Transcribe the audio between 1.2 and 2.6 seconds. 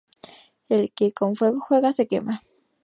fuego juega, se quema